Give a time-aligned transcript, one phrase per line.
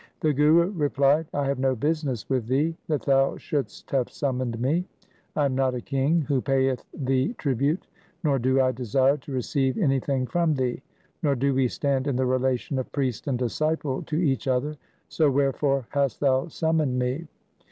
[0.21, 4.85] The Guru replied,' I have no business with thee that thou shouldst have summoned me.
[5.35, 7.85] I am not a king who payeth thee tribute,
[8.23, 10.81] nor do I desire to receive anything from thee,
[11.21, 14.75] nor do we stand in the relation of priest and disciple to each other,
[15.07, 17.27] so wherefore hast thou summoned me